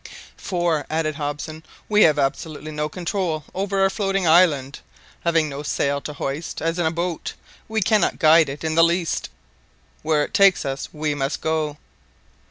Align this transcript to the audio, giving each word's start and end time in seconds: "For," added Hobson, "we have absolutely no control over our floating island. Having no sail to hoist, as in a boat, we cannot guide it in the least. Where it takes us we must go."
"For," 0.35 0.87
added 0.89 1.13
Hobson, 1.17 1.61
"we 1.87 2.01
have 2.05 2.17
absolutely 2.17 2.71
no 2.71 2.89
control 2.89 3.43
over 3.53 3.81
our 3.81 3.89
floating 3.91 4.27
island. 4.27 4.79
Having 5.23 5.47
no 5.49 5.61
sail 5.61 6.01
to 6.01 6.13
hoist, 6.13 6.59
as 6.59 6.79
in 6.79 6.87
a 6.87 6.91
boat, 6.91 7.33
we 7.67 7.81
cannot 7.81 8.17
guide 8.17 8.49
it 8.49 8.63
in 8.63 8.73
the 8.73 8.83
least. 8.83 9.29
Where 10.01 10.23
it 10.23 10.33
takes 10.33 10.65
us 10.65 10.89
we 10.91 11.13
must 11.13 11.39
go." 11.39 11.77